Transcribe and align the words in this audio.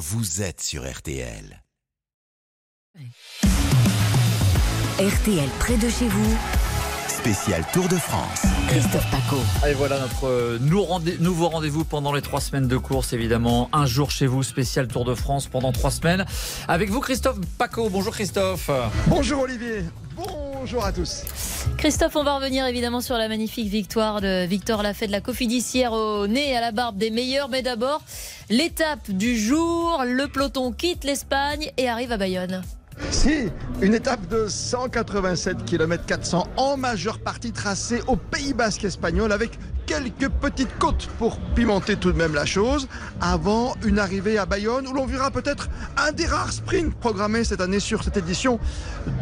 vous 0.00 0.40
êtes 0.40 0.62
sur 0.62 0.90
RTL. 0.90 1.62
RTL 4.98 5.48
près 5.58 5.76
de 5.76 5.90
chez 5.90 6.08
vous. 6.08 6.36
Spécial 7.06 7.62
Tour 7.74 7.86
de 7.86 7.96
France. 7.96 8.46
Christophe 8.68 9.10
Paco. 9.10 9.36
Et 9.68 9.74
voilà 9.74 9.98
notre 10.00 10.26
euh, 10.26 10.58
nou- 10.58 10.82
rendez- 10.84 11.18
nouveau 11.18 11.50
rendez-vous 11.50 11.84
pendant 11.84 12.14
les 12.14 12.22
trois 12.22 12.40
semaines 12.40 12.66
de 12.66 12.78
course, 12.78 13.12
évidemment. 13.12 13.68
Un 13.74 13.84
jour 13.84 14.10
chez 14.10 14.26
vous, 14.26 14.42
spécial 14.42 14.88
Tour 14.88 15.04
de 15.04 15.14
France 15.14 15.48
pendant 15.48 15.70
trois 15.72 15.90
semaines. 15.90 16.24
Avec 16.66 16.88
vous, 16.88 17.00
Christophe 17.00 17.38
Paco. 17.58 17.90
Bonjour 17.90 18.14
Christophe. 18.14 18.70
Bonjour 19.06 19.42
Olivier, 19.42 19.82
bonjour 20.60 20.84
à 20.84 20.92
tous. 20.92 21.22
Christophe, 21.78 22.16
on 22.16 22.22
va 22.22 22.36
revenir 22.36 22.66
évidemment 22.66 23.00
sur 23.00 23.16
la 23.16 23.28
magnifique 23.28 23.68
victoire 23.68 24.20
de 24.20 24.44
Victor 24.44 24.82
Lafay 24.82 25.06
de 25.06 25.12
la 25.12 25.22
Cofidis 25.22 25.64
hier 25.72 25.90
au 25.92 26.26
nez 26.26 26.50
et 26.50 26.56
à 26.56 26.60
la 26.60 26.70
barbe 26.70 26.98
des 26.98 27.10
meilleurs. 27.10 27.48
Mais 27.48 27.62
d'abord, 27.62 28.02
l'étape 28.50 29.10
du 29.10 29.38
jour. 29.38 30.04
Le 30.06 30.28
peloton 30.28 30.72
quitte 30.72 31.04
l'Espagne 31.04 31.70
et 31.78 31.88
arrive 31.88 32.12
à 32.12 32.18
Bayonne. 32.18 32.62
Si, 33.10 33.48
une 33.80 33.94
étape 33.94 34.28
de 34.28 34.46
187 34.48 35.64
km 35.64 36.04
400 36.04 36.46
en 36.58 36.76
majeure 36.76 37.20
partie 37.20 37.52
tracée 37.52 38.02
au 38.06 38.16
Pays 38.16 38.52
Basque 38.52 38.84
espagnol 38.84 39.32
avec 39.32 39.58
quelques 39.90 40.28
petites 40.28 40.78
côtes 40.78 41.08
pour 41.18 41.36
pimenter 41.56 41.96
tout 41.96 42.12
de 42.12 42.16
même 42.16 42.32
la 42.32 42.46
chose 42.46 42.86
avant 43.20 43.74
une 43.84 43.98
arrivée 43.98 44.38
à 44.38 44.46
Bayonne 44.46 44.86
où 44.86 44.92
l'on 44.92 45.04
verra 45.04 45.32
peut-être 45.32 45.68
un 45.96 46.12
des 46.12 46.26
rares 46.26 46.52
sprints 46.52 46.94
programmés 46.94 47.42
cette 47.42 47.60
année 47.60 47.80
sur 47.80 48.04
cette 48.04 48.16
édition 48.16 48.60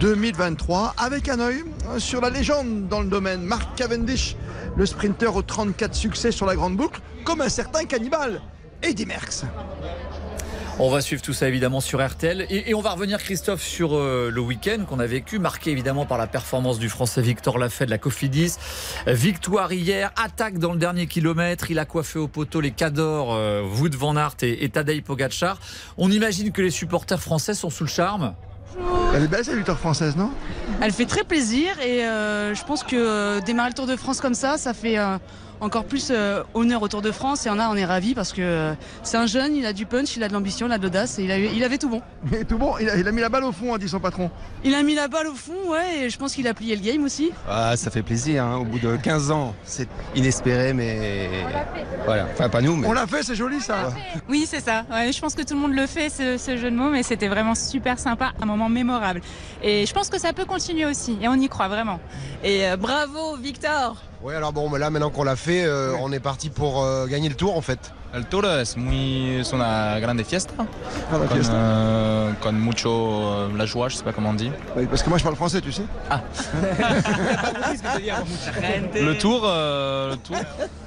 2023 0.00 0.92
avec 0.98 1.30
un 1.30 1.40
œil 1.40 1.64
sur 1.96 2.20
la 2.20 2.28
légende 2.28 2.86
dans 2.86 3.00
le 3.00 3.08
domaine 3.08 3.40
Mark 3.40 3.76
Cavendish, 3.76 4.36
le 4.76 4.84
sprinter 4.84 5.34
aux 5.34 5.40
34 5.40 5.94
succès 5.94 6.32
sur 6.32 6.44
la 6.44 6.54
grande 6.54 6.76
boucle 6.76 7.00
comme 7.24 7.40
un 7.40 7.48
certain 7.48 7.86
cannibale 7.86 8.42
Eddie 8.82 9.06
Merckx. 9.06 9.44
On 10.80 10.90
va 10.90 11.00
suivre 11.00 11.20
tout 11.20 11.32
ça 11.32 11.48
évidemment 11.48 11.80
sur 11.80 12.06
RTL. 12.06 12.46
Et, 12.50 12.70
et 12.70 12.74
on 12.74 12.80
va 12.80 12.90
revenir, 12.90 13.18
Christophe, 13.18 13.62
sur 13.62 13.96
euh, 13.96 14.30
le 14.32 14.40
week-end 14.40 14.84
qu'on 14.88 15.00
a 15.00 15.06
vécu, 15.06 15.40
marqué 15.40 15.72
évidemment 15.72 16.06
par 16.06 16.18
la 16.18 16.28
performance 16.28 16.78
du 16.78 16.88
Français 16.88 17.20
Victor 17.20 17.58
Lafay 17.58 17.84
de 17.86 17.90
la 17.90 17.98
Cofidis. 17.98 18.54
Victoire 19.08 19.72
hier, 19.72 20.12
attaque 20.16 20.58
dans 20.58 20.72
le 20.72 20.78
dernier 20.78 21.08
kilomètre. 21.08 21.72
Il 21.72 21.80
a 21.80 21.84
coiffé 21.84 22.20
au 22.20 22.28
poteau 22.28 22.60
les 22.60 22.70
cadors 22.70 23.34
euh, 23.34 23.62
Wout 23.62 23.90
van 23.96 24.16
Aert 24.16 24.36
et, 24.42 24.64
et 24.64 24.68
Tadej 24.68 25.02
Pogacar. 25.02 25.58
On 25.96 26.12
imagine 26.12 26.52
que 26.52 26.62
les 26.62 26.70
supporters 26.70 27.20
français 27.20 27.54
sont 27.54 27.70
sous 27.70 27.84
le 27.84 27.90
charme. 27.90 28.34
Elle 29.14 29.24
est 29.24 29.28
belle 29.28 29.44
cette 29.44 29.56
victoire 29.56 29.78
française, 29.78 30.14
non? 30.16 30.30
Elle 30.80 30.92
fait 30.92 31.06
très 31.06 31.24
plaisir 31.24 31.80
et 31.80 32.04
euh, 32.04 32.54
je 32.54 32.62
pense 32.64 32.84
que 32.84 32.94
euh, 32.94 33.40
démarrer 33.40 33.70
le 33.70 33.74
Tour 33.74 33.86
de 33.86 33.96
France 33.96 34.20
comme 34.20 34.34
ça, 34.34 34.58
ça 34.58 34.74
fait 34.74 34.98
euh, 34.98 35.18
encore 35.60 35.84
plus 35.84 36.08
euh, 36.10 36.42
honneur 36.54 36.82
au 36.82 36.88
Tour 36.88 37.02
de 37.02 37.10
France 37.10 37.46
et 37.46 37.50
on 37.50 37.58
a, 37.58 37.68
on 37.68 37.74
est 37.76 37.84
ravis 37.84 38.14
parce 38.14 38.32
que 38.32 38.40
euh, 38.42 38.74
c'est 39.02 39.16
un 39.16 39.26
jeune, 39.26 39.56
il 39.56 39.66
a 39.66 39.72
du 39.72 39.86
punch, 39.86 40.16
il 40.16 40.22
a 40.22 40.28
de 40.28 40.32
l'ambition, 40.32 40.66
il 40.66 40.72
a 40.72 40.78
de 40.78 40.82
l'audace 40.84 41.18
et 41.18 41.24
il, 41.24 41.30
a 41.32 41.38
eu- 41.38 41.48
il 41.54 41.64
avait 41.64 41.78
tout 41.78 41.88
bon. 41.88 42.00
Mais 42.30 42.44
tout 42.44 42.58
bon, 42.58 42.74
il 42.80 42.88
a, 42.88 42.96
il 42.96 43.06
a 43.08 43.12
mis 43.12 43.20
la 43.20 43.28
balle 43.28 43.44
au 43.44 43.52
fond, 43.52 43.74
a 43.74 43.78
dit 43.78 43.88
son 43.88 44.00
patron. 44.00 44.30
Il 44.64 44.74
a 44.74 44.82
mis 44.82 44.94
la 44.94 45.08
balle 45.08 45.26
au 45.26 45.34
fond, 45.34 45.70
ouais, 45.70 46.04
et 46.04 46.10
je 46.10 46.18
pense 46.18 46.34
qu'il 46.34 46.46
a 46.48 46.54
plié 46.54 46.76
le 46.76 46.82
game 46.82 47.04
aussi. 47.04 47.30
Ah, 47.48 47.76
ça 47.76 47.90
fait 47.90 48.02
plaisir, 48.02 48.44
hein. 48.44 48.56
au 48.56 48.64
bout 48.64 48.78
de 48.78 48.96
15 48.96 49.30
ans, 49.30 49.54
c'est 49.64 49.88
inespéré, 50.14 50.72
mais 50.72 51.28
voilà. 52.04 52.26
Enfin, 52.32 52.48
pas 52.48 52.60
nous, 52.60 52.76
mais 52.76 52.86
On 52.86 52.92
l'a 52.92 53.06
fait, 53.06 53.22
c'est 53.22 53.34
joli 53.34 53.60
ça. 53.60 53.92
Oui, 54.28 54.46
c'est 54.48 54.60
ça. 54.60 54.84
Ouais, 54.90 55.12
je 55.12 55.20
pense 55.20 55.34
que 55.34 55.42
tout 55.42 55.54
le 55.54 55.60
monde 55.60 55.74
le 55.74 55.86
fait, 55.86 56.08
ce, 56.10 56.36
ce 56.38 56.56
jeu 56.56 56.70
de 56.70 56.76
mots, 56.76 56.90
mais 56.90 57.02
c'était 57.02 57.28
vraiment 57.28 57.54
super 57.54 57.98
sympa, 57.98 58.32
un 58.40 58.46
moment 58.46 58.68
mémorable. 58.68 59.20
Et 59.62 59.86
je 59.86 59.92
pense 59.92 60.08
que 60.08 60.18
ça 60.20 60.32
peut 60.32 60.44
continuer 60.44 60.86
aussi, 60.86 61.16
et 61.20 61.28
on 61.28 61.34
y 61.34 61.48
croit 61.48 61.68
vraiment. 61.68 62.00
Et 62.44 62.66
euh, 62.68 62.76
bravo 62.76 63.36
Victor 63.36 63.96
Oui, 64.22 64.34
alors 64.34 64.52
bon, 64.52 64.68
mais 64.68 64.78
là, 64.80 64.90
maintenant 64.90 65.10
qu'on 65.10 65.22
l'a 65.22 65.36
fait, 65.36 65.64
euh, 65.64 65.92
on 66.00 66.10
est 66.12 66.18
parti 66.18 66.50
pour 66.50 66.82
euh, 66.82 67.06
gagner 67.06 67.28
le 67.28 67.36
tour, 67.36 67.56
en 67.56 67.60
fait. 67.60 67.92
El 68.14 68.24
Tour 68.24 68.46
es 68.46 68.74
muy 68.78 69.40
es 69.40 69.52
una 69.52 70.00
grande 70.00 70.24
fiesta 70.24 70.54
Ah, 70.58 70.64
la 71.12 71.18
con, 71.26 71.36
fiesta. 71.36 71.52
euh, 71.52 72.32
con 72.40 72.52
mucho 72.54 72.90
euh, 72.90 73.48
la 73.54 73.66
joie, 73.66 73.90
je 73.90 73.96
sais 73.96 74.02
pas 74.02 74.14
comment 74.14 74.30
on 74.30 74.34
dit. 74.34 74.50
Oui, 74.78 74.86
parce 74.86 75.02
que 75.02 75.10
moi 75.10 75.18
je 75.18 75.24
parle 75.24 75.36
français, 75.36 75.60
tu 75.60 75.70
sais. 75.72 75.82
Le 78.94 79.12
Tour, 79.18 79.42
euh, 79.44 80.12
le 80.12 80.16
Tour, 80.16 80.36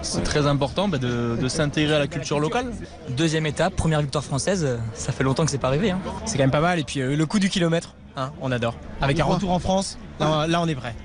c'est 0.02 0.24
très 0.24 0.48
important 0.48 0.88
bah, 0.88 0.98
de, 0.98 1.38
de 1.40 1.48
s'intégrer 1.48 1.94
à 1.96 2.00
la 2.00 2.08
culture 2.08 2.40
locale. 2.40 2.72
Deuxième 3.10 3.46
étape, 3.46 3.76
première 3.76 4.02
victoire 4.02 4.24
française, 4.24 4.80
ça 4.96 5.12
fait 5.12 5.24
longtemps 5.24 5.46
que 5.46 5.52
c'est 5.52 5.60
pas 5.60 5.68
arrivé. 5.68 5.92
hein. 5.92 6.00
C'est 6.26 6.38
quand 6.38 6.44
même 6.44 6.50
pas 6.50 6.60
mal. 6.60 6.80
Et 6.80 6.84
puis 6.84 7.02
euh, 7.02 7.16
le 7.16 7.26
coup 7.28 7.38
du 7.38 7.50
kilomètre, 7.50 7.94
hein, 8.18 8.32
on 8.42 8.52
adore. 8.52 8.74
Avec 9.00 9.20
un 9.20 9.26
retour 9.26 9.52
en 9.52 9.60
France, 9.60 10.00
là, 10.20 10.48
là, 10.48 10.60
on 10.60 10.68
est 10.68 10.74
prêt. 10.76 10.96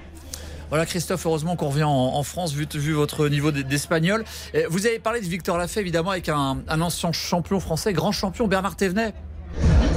Voilà 0.68 0.84
Christophe, 0.84 1.24
heureusement 1.26 1.54
qu'on 1.56 1.68
revient 1.68 1.84
en, 1.84 1.90
en 1.90 2.22
France 2.22 2.52
vu, 2.52 2.66
vu 2.74 2.92
votre 2.92 3.28
niveau 3.28 3.52
d'espagnol. 3.52 4.24
Vous 4.68 4.86
avez 4.86 4.98
parlé 4.98 5.20
de 5.20 5.26
Victor 5.26 5.58
Lafay 5.58 5.80
évidemment 5.80 6.10
avec 6.10 6.28
un, 6.28 6.58
un 6.68 6.80
ancien 6.80 7.12
champion 7.12 7.60
français, 7.60 7.92
grand 7.92 8.12
champion 8.12 8.48
Bernard 8.48 8.76
Thévenet. 8.76 9.14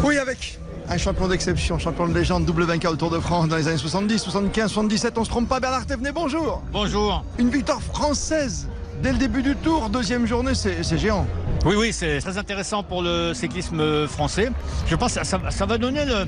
Oui, 0.03 0.17
avec 0.17 0.59
un 0.87 0.97
champion 0.97 1.27
d'exception, 1.27 1.77
champion 1.77 2.07
de 2.07 2.13
légende, 2.13 2.45
double 2.45 2.63
vainqueur 2.63 2.93
au 2.93 2.95
Tour 2.95 3.11
de 3.11 3.19
France 3.19 3.47
dans 3.47 3.57
les 3.57 3.67
années 3.67 3.77
70, 3.77 4.19
75, 4.19 4.71
77. 4.71 5.17
On 5.17 5.23
se 5.23 5.29
trompe 5.29 5.47
pas, 5.47 5.59
Bernard 5.59 5.85
Thévenet, 5.85 6.11
bonjour. 6.11 6.63
Bonjour. 6.71 7.23
Une 7.37 7.49
victoire 7.49 7.81
française 7.81 8.67
dès 9.01 9.11
le 9.11 9.17
début 9.17 9.41
du 9.41 9.55
Tour, 9.55 9.89
deuxième 9.89 10.25
journée, 10.25 10.55
c'est 10.55 10.83
c'est 10.83 10.97
géant. 10.97 11.27
Oui, 11.65 11.75
oui, 11.77 11.93
c'est 11.93 12.19
très 12.19 12.37
intéressant 12.37 12.83
pour 12.83 13.01
le 13.01 13.33
cyclisme 13.33 14.07
français. 14.07 14.49
Je 14.87 14.95
pense 14.95 15.15
que 15.15 15.25
ça, 15.25 15.39
ça 15.49 15.65
va 15.65 15.77
donner 15.77 16.05
le, 16.05 16.25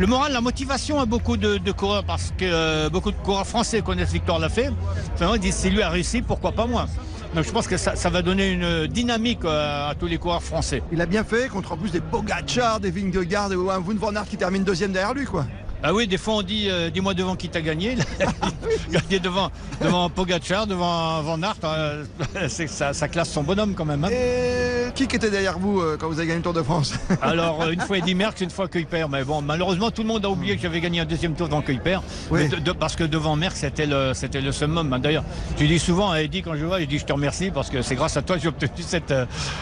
le 0.00 0.06
moral, 0.06 0.32
la 0.32 0.40
motivation 0.40 0.98
à 0.98 1.04
beaucoup 1.04 1.36
de, 1.36 1.72
coureurs 1.72 2.04
parce 2.04 2.32
que 2.38 2.46
euh, 2.46 2.88
beaucoup 2.88 3.10
de 3.10 3.16
coureurs 3.18 3.46
français 3.46 3.82
connaissent 3.82 4.12
Victor 4.12 4.38
Lafay. 4.38 4.70
Finalement, 5.16 5.34
ils 5.34 5.42
disent 5.42 5.56
si 5.56 5.68
lui 5.68 5.82
a 5.82 5.90
réussi, 5.90 6.22
pourquoi 6.22 6.52
pas 6.52 6.66
moi? 6.66 6.86
Donc 7.34 7.44
je 7.44 7.50
pense 7.52 7.68
que 7.68 7.76
ça, 7.76 8.08
va 8.08 8.22
donner 8.22 8.50
une 8.50 8.86
dynamique 8.86 9.44
euh, 9.44 9.90
à 9.90 9.94
tous 9.94 10.06
les 10.06 10.16
coureurs 10.16 10.42
français. 10.42 10.82
Il 10.90 11.02
a 11.02 11.06
bien 11.06 11.22
fait 11.22 11.48
contre 11.48 11.72
en 11.72 11.76
plus 11.76 11.90
des 11.90 12.00
Pogacar, 12.00 12.80
des 12.80 12.90
Vingegaard 12.90 13.52
un 13.52 13.78
Wout 13.80 13.98
van 13.98 14.16
Aert 14.16 14.24
qui 14.24 14.38
termine 14.38 14.64
deuxième 14.64 14.90
derrière 14.90 15.12
lui, 15.12 15.26
quoi. 15.26 15.44
Ah 15.82 15.94
oui, 15.94 16.06
des 16.06 16.18
fois 16.18 16.34
on 16.34 16.42
dit 16.42 16.68
euh, 16.68 16.90
dis-moi 16.90 17.14
devant 17.14 17.36
qui 17.36 17.48
t'a 17.48 17.60
gagné. 17.62 17.96
Gagné 18.90 19.18
devant, 19.20 19.50
devant 19.80 20.10
Pogacar, 20.10 20.66
devant 20.66 21.22
Van 21.22 21.40
Aert. 21.42 21.56
euh, 21.64 22.04
ça, 22.48 22.92
ça 22.92 23.08
classe 23.08 23.30
son 23.30 23.42
bonhomme 23.42 23.74
quand 23.74 23.84
même. 23.84 24.04
hein. 24.04 24.08
Et 24.10 24.92
qui 24.94 25.04
était 25.04 25.30
derrière 25.30 25.58
vous 25.58 25.80
euh, 25.80 25.96
quand 25.98 26.08
vous 26.08 26.18
avez 26.18 26.26
gagné 26.26 26.38
le 26.38 26.42
Tour 26.42 26.52
de 26.52 26.62
France? 26.62 26.92
Alors, 27.22 27.68
une 27.70 27.80
fois 27.80 27.98
Eddy 27.98 28.14
Merckx, 28.14 28.40
une 28.42 28.50
fois 28.50 28.68
Kuiper. 28.68 29.06
Mais 29.10 29.24
bon, 29.24 29.40
malheureusement, 29.42 29.90
tout 29.90 30.02
le 30.02 30.08
monde 30.08 30.24
a 30.24 30.28
oublié 30.30 30.56
que 30.56 30.62
j'avais 30.62 30.80
gagné 30.80 31.00
un 31.00 31.04
deuxième 31.04 31.34
tour 31.34 31.48
devant 31.48 31.62
Kuiper. 31.62 32.00
Oui. 32.30 32.40
Mais 32.42 32.48
de- 32.48 32.56
de- 32.56 32.72
parce 32.72 32.96
que 32.96 33.04
devant 33.04 33.36
Merckx, 33.36 33.60
c'était 33.60 33.86
le, 33.86 34.12
c'était 34.14 34.40
le 34.40 34.52
summum. 34.52 34.92
hein. 34.92 34.98
D'ailleurs, 34.98 35.24
je 35.58 35.64
dis 35.64 35.78
souvent 35.78 36.10
à 36.10 36.20
Eddy 36.22 36.42
quand 36.42 36.56
je 36.56 36.64
vois, 36.66 36.80
je 36.80 36.84
dis 36.86 36.98
je 36.98 37.04
te 37.06 37.12
remercie 37.12 37.50
parce 37.50 37.70
que 37.70 37.80
c'est 37.82 37.94
grâce 37.94 38.16
à 38.16 38.22
toi 38.22 38.36
que 38.36 38.42
j'ai 38.42 38.48
obtenu 38.48 38.70
cette, 38.80 39.14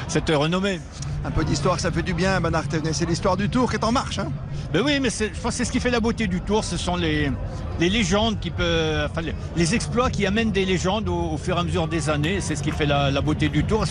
cette 0.09 0.31
renommée. 0.31 0.81
Un 1.25 1.31
peu 1.33 1.45
d'histoire, 1.45 1.79
ça 1.81 1.91
fait 1.91 2.03
du 2.03 2.15
bien, 2.15 2.41
Bernard 2.41 2.69
Thévenet. 2.69 2.93
C'est 2.93 3.05
l'histoire 3.05 3.37
du 3.37 3.49
Tour 3.51 3.69
qui 3.71 3.77
est 3.77 3.85
en 3.85 3.93
marche. 3.93 4.19
Hein 4.19 4.31
Ben 4.73 4.83
oui, 4.85 4.99
mais 5.01 5.11
c'est- 5.11 5.31
je 5.35 5.41
pense 5.41 5.51
que 5.53 5.59
c'est 5.59 5.65
ce 5.65 5.73
qui 5.73 5.81
fait 5.81 5.91
la 5.91 6.01
beauté 6.01 6.27
du 6.27 6.41
tour. 6.41 6.63
Ce 6.65 6.77
sont 6.77 6.97
les, 6.97 7.31
les 7.81 7.89
légendes 7.91 8.39
qui 8.39 8.51
peuvent, 8.51 9.09
enfin, 9.11 9.23
les, 9.57 9.75
exploits 9.75 10.11
qui 10.11 10.27
amènent 10.27 10.53
des 10.53 10.65
légendes 10.65 11.09
au, 11.09 11.33
au 11.33 11.37
fur 11.37 11.57
et 11.57 11.61
à 11.61 11.65
mesure 11.65 11.89
des 11.89 12.09
années. 12.09 12.41
C'est 12.41 12.55
ce 12.55 12.63
qui 12.63 12.71
fait 12.71 12.87
la, 12.87 13.11
la 13.11 13.21
beauté 13.21 13.49
du 13.49 13.65
tour. 13.65 13.85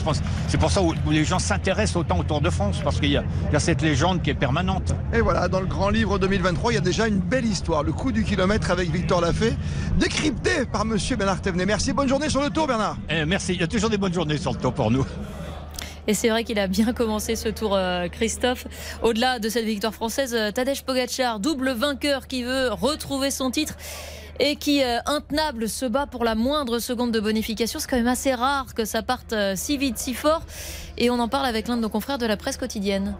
C'est 0.47 0.57
pour 0.57 0.71
ça 0.71 0.81
où, 0.81 0.93
où 1.05 1.11
les 1.11 1.25
gens 1.25 1.37
s'intéressent 1.39 1.97
autant 1.97 2.17
au 2.19 2.23
Tour 2.23 2.41
de 2.41 2.49
France 2.49 2.79
parce 2.83 2.99
qu'il 2.99 3.09
y 3.11 3.17
a, 3.17 3.23
il 3.49 3.53
y 3.53 3.55
a 3.55 3.59
cette 3.59 3.81
légende 3.81 4.21
qui 4.21 4.29
est 4.29 4.33
permanente. 4.35 4.95
Et 5.13 5.19
voilà, 5.21 5.47
dans 5.47 5.59
le 5.59 5.67
grand 5.67 5.89
livre 5.89 6.17
2023, 6.19 6.71
il 6.71 6.75
y 6.75 6.77
a 6.79 6.81
déjà 6.81 7.07
une 7.07 7.19
belle 7.19 7.45
histoire. 7.45 7.83
Le 7.83 7.91
coup 7.91 8.11
du 8.11 8.23
kilomètre 8.23 8.71
avec 8.71 8.89
Victor 8.89 9.19
Lafay, 9.21 9.53
décrypté 9.99 10.65
par 10.71 10.85
monsieur 10.85 11.17
Bernard 11.17 11.41
Thévenet. 11.41 11.65
Merci, 11.65 11.91
bonne 11.93 12.07
journée 12.09 12.29
sur 12.29 12.41
le 12.41 12.49
Tour, 12.49 12.67
Bernard. 12.67 12.97
Eh, 13.09 13.25
merci. 13.25 13.53
Il 13.53 13.59
y 13.59 13.63
a 13.63 13.67
toujours 13.67 13.89
des 13.89 13.97
bonnes 13.97 14.13
journées 14.13 14.37
sur 14.37 14.53
le 14.53 14.57
tour 14.59 14.73
pour 14.73 14.89
nous. 14.91 15.05
Et 16.07 16.13
c'est 16.13 16.29
vrai 16.29 16.45
qu'il 16.45 16.57
a 16.57 16.67
bien 16.67 16.93
commencé 16.93 17.35
ce 17.35 17.49
tour, 17.49 17.75
euh, 17.75 18.07
Christophe. 18.07 18.65
Au-delà 19.03 19.39
de 19.39 19.49
cette 19.49 19.65
victoire 19.65 19.93
française, 19.93 20.33
euh, 20.33 20.51
Tadej 20.51 20.83
Pogacar, 20.83 21.39
double 21.39 21.71
vainqueur 21.71 22.27
qui 22.27 22.43
veut 22.43 22.69
retrouver 22.71 23.29
son 23.29 23.51
titre 23.51 23.75
et 24.39 24.55
qui, 24.55 24.83
euh, 24.83 24.99
intenable, 25.05 25.67
se 25.67 25.85
bat 25.85 26.05
pour 26.07 26.23
la 26.23 26.35
moindre 26.35 26.79
seconde 26.79 27.11
de 27.11 27.19
bonification. 27.19 27.79
C'est 27.79 27.89
quand 27.89 27.97
même 27.97 28.07
assez 28.07 28.33
rare 28.33 28.73
que 28.73 28.85
ça 28.85 29.01
parte 29.01 29.35
si 29.55 29.77
vite, 29.77 29.97
si 29.97 30.13
fort. 30.13 30.43
Et 30.97 31.09
on 31.09 31.19
en 31.19 31.27
parle 31.27 31.45
avec 31.45 31.67
l'un 31.67 31.75
de 31.75 31.81
nos 31.81 31.89
confrères 31.89 32.17
de 32.17 32.25
la 32.25 32.37
presse 32.37 32.57
quotidienne. 32.57 33.15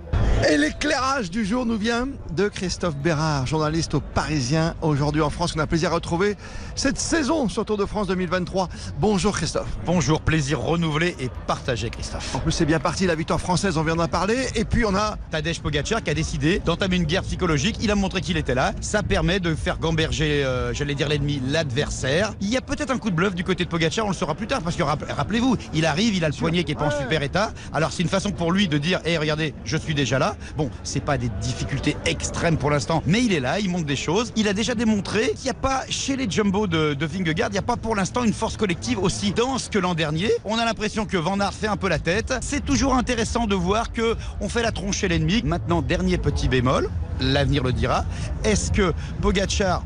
Et 0.46 0.56
l'éclairage 0.56 1.30
du 1.32 1.44
jour 1.46 1.66
nous 1.66 1.78
vient 1.78 2.08
de 2.36 2.48
Christophe 2.48 2.96
Bérard, 2.96 3.48
journaliste 3.48 3.96
au 3.96 4.00
Parisien 4.00 4.76
aujourd'hui 4.82 5.22
en 5.22 5.30
France. 5.32 5.54
On 5.58 5.60
a 5.60 5.68
plaisir 5.68 5.92
à 5.92 5.96
retrouver 5.96 6.36
cette 6.76 7.00
saison 7.00 7.50
sur 7.50 7.66
Tour 7.66 7.76
de 7.76 7.86
France 7.86 8.08
2023. 8.08 8.70
Bonjour 9.00 9.36
Christophe. 9.36 9.68
Bonjour, 9.86 10.22
plaisir 10.22 10.62
renouvelé 10.62 11.16
et 11.20 11.30
partagé, 11.48 11.90
Christophe. 11.90 12.36
En 12.36 12.40
plus, 12.40 12.52
c'est 12.52 12.66
bien 12.66 12.80
parti, 12.80 13.08
la 13.08 13.16
victoire 13.16 13.42
française, 13.42 13.78
on 13.78 13.84
vient 13.84 13.96
d'en 13.96 14.08
parler. 14.08 14.38
Et 14.56 14.64
puis, 14.64 14.86
on 14.86 14.96
a 14.96 15.18
Tadej 15.32 15.60
Pogacar 15.60 16.04
qui 16.04 16.12
a 16.12 16.14
décidé 16.14 16.60
d'entamer 16.60 16.98
une 16.98 17.06
guerre 17.06 17.24
psychologique. 17.24 17.78
Il 17.82 17.90
a 17.90 17.96
montré 17.96 18.22
qu'il 18.22 18.38
était 18.38 18.56
là. 18.56 18.74
Ça 18.80 19.02
permet 19.04 19.40
de 19.40 19.56
faire 19.56 19.80
gamberger, 19.80 20.46
euh, 20.46 20.72
j'allais 20.74 20.96
dire 20.96 21.10
l'ennemi, 21.10 21.42
l'adversaire. 21.48 22.34
Il 22.42 22.50
y 22.50 22.58
a 22.58 22.62
peut-être 22.62 22.92
un 22.92 23.00
coup 23.00 23.10
de 23.10 23.16
bluff 23.16 23.34
du 23.34 23.44
côté 23.44 23.66
de 23.66 23.70
Pogacar, 23.70 24.06
on 24.06 24.10
le 24.10 24.16
saura 24.16 24.36
plus 24.36 24.48
tard. 24.48 24.62
Parce 24.62 24.76
que 24.76 24.84
rapp- 24.84 25.12
rappelez-vous, 25.12 25.58
il 25.74 25.86
arrive, 25.86 26.14
il 26.16 26.24
a 26.24 26.30
le 26.30 26.36
poignet 26.36 26.64
qui 26.64 26.74
est 26.74 26.76
pas 26.76 26.88
en 26.88 27.02
super 27.02 27.24
état. 27.24 27.52
Alors 27.74 27.92
c'est 27.92 28.04
une 28.04 28.10
façon 28.10 28.32
pour 28.32 28.52
lui 28.52 28.68
de 28.68 28.78
dire, 28.78 29.02
hé 29.04 29.18
regardez, 29.18 29.54
je 29.66 29.76
suis 29.78 29.96
déjà 29.96 30.20
là. 30.20 30.27
Là. 30.28 30.36
Bon, 30.56 30.70
c'est 30.84 31.04
pas 31.04 31.18
des 31.18 31.30
difficultés 31.42 31.96
extrêmes 32.06 32.58
pour 32.58 32.70
l'instant, 32.70 33.02
mais 33.06 33.24
il 33.24 33.34
est 33.34 33.40
là, 33.40 33.60
il 33.60 33.70
montre 33.70 33.86
des 33.86 33.96
choses. 33.96 34.32
Il 34.36 34.48
a 34.48 34.54
déjà 34.54 34.76
démontré 34.76 35.32
qu'il 35.32 35.46
n'y 35.46 35.50
a 35.50 35.54
pas 35.54 35.84
chez 35.90 36.16
les 36.16 36.30
jumbo 36.30 36.68
de, 36.68 36.94
de 36.94 37.06
Vingegaard, 37.06 37.50
il 37.50 37.54
n'y 37.54 37.58
a 37.58 37.64
pas 37.64 37.78
pour 37.78 37.96
l'instant 37.96 38.24
une 38.24 38.34
force 38.34 38.58
collective 38.58 39.00
aussi 39.00 39.32
dense 39.32 39.70
que 39.70 39.80
l'an 39.80 39.94
dernier. 39.94 40.32
On 40.46 40.58
a 40.58 40.66
l'impression 40.66 41.06
que 41.06 41.18
Van 41.18 41.40
Aert 41.40 41.54
fait 41.54 41.68
un 41.68 41.78
peu 41.78 41.90
la 41.90 42.00
tête. 42.00 42.34
C'est 42.42 42.66
toujours 42.66 42.96
intéressant 42.96 43.48
de 43.48 43.56
voir 43.56 43.92
que 43.92 44.16
on 44.42 44.50
fait 44.50 44.64
la 44.64 44.72
tronche 44.72 44.98
chez 44.98 45.08
l'ennemi. 45.08 45.42
Maintenant, 45.44 45.82
dernier 45.82 46.18
petit 46.18 46.48
bémol, 46.48 46.90
l'avenir 47.20 47.64
le 47.64 47.74
dira. 47.74 48.06
Est-ce 48.44 48.72
que 48.72 48.94
Pogacar 49.22 49.84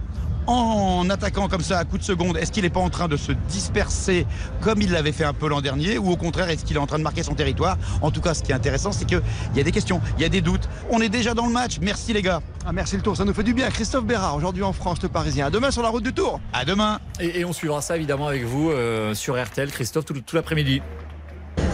en 0.47 1.09
attaquant 1.09 1.47
comme 1.47 1.61
ça 1.61 1.79
à 1.79 1.85
coup 1.85 1.97
de 1.97 2.03
seconde, 2.03 2.37
est-ce 2.37 2.51
qu'il 2.51 2.63
n'est 2.63 2.69
pas 2.69 2.79
en 2.79 2.89
train 2.89 3.07
de 3.07 3.17
se 3.17 3.31
disperser 3.49 4.25
comme 4.61 4.81
il 4.81 4.91
l'avait 4.91 5.11
fait 5.11 5.23
un 5.23 5.33
peu 5.33 5.47
l'an 5.47 5.61
dernier 5.61 5.97
ou 5.97 6.09
au 6.11 6.15
contraire 6.15 6.49
est-ce 6.49 6.65
qu'il 6.65 6.75
est 6.75 6.79
en 6.79 6.87
train 6.87 6.97
de 6.97 7.03
marquer 7.03 7.23
son 7.23 7.35
territoire? 7.35 7.77
En 8.01 8.11
tout 8.11 8.21
cas, 8.21 8.33
ce 8.33 8.43
qui 8.43 8.51
est 8.51 8.55
intéressant, 8.55 8.91
c'est 8.91 9.05
qu'il 9.05 9.21
y 9.55 9.59
a 9.59 9.63
des 9.63 9.71
questions, 9.71 10.01
il 10.17 10.21
y 10.23 10.25
a 10.25 10.29
des 10.29 10.41
doutes. 10.41 10.67
On 10.89 11.01
est 11.01 11.09
déjà 11.09 11.33
dans 11.33 11.45
le 11.45 11.53
match. 11.53 11.79
Merci 11.81 12.13
les 12.13 12.21
gars. 12.21 12.41
Ah, 12.65 12.71
merci 12.71 12.95
le 12.95 13.01
tour, 13.01 13.17
ça 13.17 13.25
nous 13.25 13.33
fait 13.33 13.43
du 13.43 13.53
bien. 13.53 13.69
Christophe 13.69 14.05
Bérard, 14.05 14.35
aujourd'hui 14.35 14.63
en 14.63 14.73
France, 14.73 15.01
le 15.01 15.09
Parisien. 15.09 15.47
À 15.47 15.49
demain 15.49 15.71
sur 15.71 15.81
la 15.81 15.89
route 15.89 16.03
du 16.03 16.13
Tour. 16.13 16.39
À 16.53 16.65
demain. 16.65 16.99
Et, 17.19 17.45
on 17.45 17.53
suivra 17.53 17.81
ça 17.81 17.95
évidemment 17.95 18.27
avec 18.27 18.43
vous 18.43 18.69
euh, 18.69 19.13
sur 19.13 19.41
RTL, 19.41 19.71
Christophe, 19.71 20.05
tout, 20.05 20.13
tout 20.13 20.35
l'après-midi. 20.35 20.81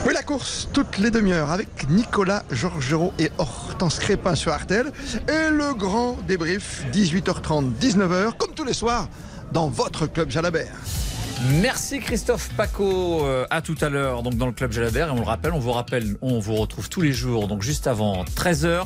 Oui, 0.07 0.13
la 0.13 0.23
course 0.23 0.69
toutes 0.71 0.99
les 0.99 1.11
demi-heures 1.11 1.51
avec 1.51 1.89
Nicolas 1.89 2.43
Georgerot 2.49 3.11
et 3.19 3.29
Hortense 3.37 3.99
Crépin 3.99 4.35
sur 4.35 4.53
Artel. 4.53 4.93
Et 5.27 5.49
le 5.51 5.73
grand 5.73 6.17
débrief, 6.25 6.85
18h30, 6.93 7.73
19h, 7.73 8.37
comme 8.37 8.53
tous 8.67 8.71
les 8.71 8.73
soirs, 8.73 9.07
dans 9.53 9.69
votre 9.69 10.07
club 10.07 10.29
Jalabert. 10.29 10.75
Merci 11.45 11.99
Christophe 11.99 12.49
Paco. 12.57 13.23
Euh, 13.23 13.45
à 13.51 13.61
tout 13.61 13.75
à 13.81 13.89
l'heure, 13.89 14.23
donc 14.23 14.35
dans 14.37 14.47
le 14.47 14.51
club 14.51 14.71
Jalabert. 14.71 15.09
Et 15.09 15.11
on 15.11 15.19
le 15.19 15.21
rappelle, 15.21 15.53
on 15.53 15.59
vous 15.59 15.71
rappelle, 15.71 16.15
on 16.21 16.39
vous 16.39 16.55
retrouve 16.55 16.89
tous 16.89 17.01
les 17.01 17.13
jours, 17.13 17.47
donc 17.47 17.61
juste 17.61 17.85
avant 17.85 18.23
13h. 18.23 18.85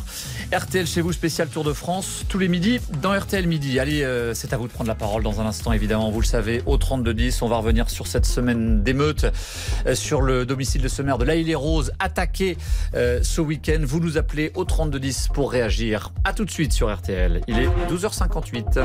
RTL 0.54 0.86
chez 0.86 1.00
vous, 1.00 1.14
spécial 1.14 1.48
Tour 1.48 1.64
de 1.64 1.72
France, 1.72 2.26
tous 2.28 2.40
les 2.40 2.50
midis 2.50 2.82
dans 3.02 3.18
RTL 3.18 3.48
Midi. 3.48 3.80
Allez, 3.80 4.04
euh, 4.04 4.34
c'est 4.34 4.52
à 4.52 4.58
vous 4.58 4.68
de 4.68 4.74
prendre 4.74 4.90
la 4.90 4.96
parole 4.96 5.24
dans 5.24 5.40
un 5.40 5.46
instant, 5.46 5.72
évidemment. 5.72 6.12
Vous 6.12 6.20
le 6.20 6.26
savez, 6.26 6.62
au 6.66 6.78
32-10, 6.78 7.40
on 7.42 7.48
va 7.48 7.56
revenir 7.56 7.90
sur 7.90 8.06
cette 8.06 8.26
semaine 8.26 8.84
d'émeute, 8.84 9.28
euh, 9.88 9.96
sur 9.96 10.22
le 10.22 10.46
domicile 10.46 10.82
de 10.82 10.90
ce 10.90 11.02
maire 11.02 11.18
de 11.18 11.26
La 11.26 11.36
les 11.36 11.56
Roses, 11.56 11.94
attaqué 12.00 12.58
ce 12.94 13.42
week-end. 13.42 13.80
Vous 13.82 14.00
nous 14.00 14.18
appelez 14.18 14.52
au 14.56 14.66
32-10 14.66 15.30
pour 15.32 15.52
réagir. 15.52 16.12
À 16.26 16.34
tout 16.34 16.44
de 16.44 16.52
suite 16.52 16.74
sur 16.74 16.94
RTL. 16.94 17.42
Il 17.48 17.58
est 17.58 17.70
12h58. 17.90 18.82